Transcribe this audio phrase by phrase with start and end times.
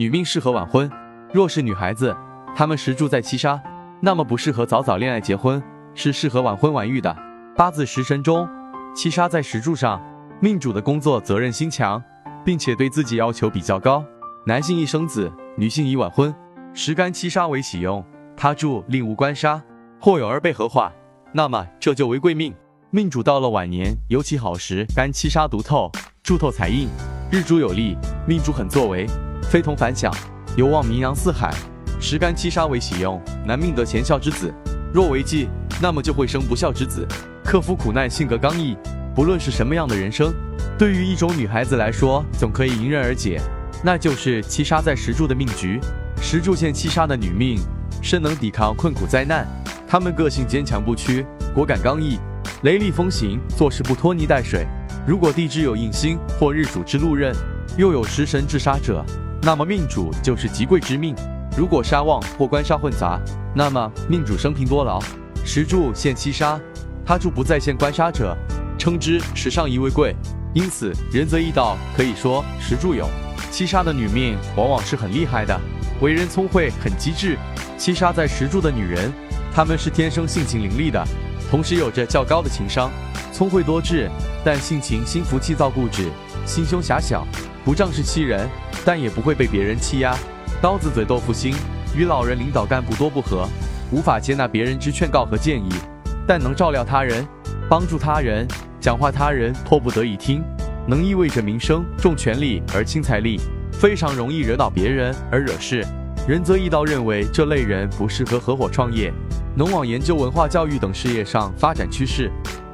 [0.00, 0.88] 女命适合晚婚；
[1.30, 2.16] 若是女孩子，
[2.56, 3.62] 她们时柱在七杀，
[4.00, 5.62] 那么不适合早早恋爱结婚，
[5.94, 7.14] 是适合晚婚晚育的。
[7.54, 8.48] 八字食神中，
[8.96, 10.00] 七杀在石柱上，
[10.40, 12.02] 命主的工作责任心强，
[12.42, 14.02] 并且对自己要求比较高。
[14.46, 16.34] 男性宜生子，女性宜晚婚。
[16.72, 18.02] 十干七杀为喜用，
[18.34, 19.62] 他柱令无官杀，
[20.00, 20.90] 或有儿被合化，
[21.30, 22.54] 那么这就为贵命。
[22.88, 25.92] 命主到了晚年，尤其好时，干七杀独透，
[26.22, 26.88] 柱透财印，
[27.30, 29.06] 日主有利，命主很作为，
[29.50, 30.14] 非同凡响，
[30.56, 31.52] 有望名扬四海。
[32.00, 34.54] 时干七杀为喜用，男命得贤孝之子，
[34.94, 35.48] 若为忌，
[35.82, 37.04] 那么就会生不孝之子。
[37.44, 38.76] 克服苦难，性格刚毅，
[39.12, 40.32] 不论是什么样的人生，
[40.78, 43.40] 对于一种女孩子来说，总可以迎刃而解，
[43.82, 45.80] 那就是七杀在石柱的命局。
[46.22, 47.58] 石柱现七杀的女命，
[48.00, 49.44] 深能抵抗困苦灾难，
[49.84, 52.20] 她们个性坚强不屈，果敢刚毅。
[52.62, 54.64] 雷厉风行，做事不拖泥带水。
[55.08, 57.34] 如果地支有印星或日主之禄刃，
[57.76, 59.04] 又有食神制杀者，
[59.42, 61.14] 那么命主就是极贵之命。
[61.56, 63.18] 如果杀旺或官杀混杂，
[63.54, 65.02] 那么命主生平多劳。
[65.44, 66.60] 时柱现七杀，
[67.04, 68.36] 他柱不再现官杀者，
[68.78, 70.14] 称之时上一位贵。
[70.52, 73.08] 因此，仁则易道可以说时柱有
[73.50, 75.58] 七杀的女命，往往是很厉害的，
[76.00, 77.38] 为人聪慧，很机智。
[77.78, 79.10] 七杀在时柱的女人，
[79.54, 81.02] 她们是天生性情伶俐的。
[81.50, 82.90] 同时有着较高的情商，
[83.32, 84.10] 聪慧多智，
[84.44, 86.10] 但性情心浮气躁固执，
[86.44, 87.26] 心胸狭小，
[87.70, 88.50] 不仗势欺人，
[88.84, 90.12] 但也不会被别人欺压。
[90.60, 91.54] 刀子嘴豆腐心，
[91.94, 93.48] 与老人领导干部多不和，
[93.92, 95.68] 无法接纳别人之劝告和建议，
[96.26, 97.24] 但能照料他人，
[97.68, 98.44] 帮助他人，
[98.80, 100.42] 讲话他人迫不得已听，
[100.84, 103.38] 能意味着名声重权力而轻财力，
[103.72, 105.86] 非常容易惹恼别人而惹事。
[106.26, 109.12] 仁则易道认为这类人不适合合伙创业。
[109.54, 112.32] 能往研究文化教育等事业上发展趋势。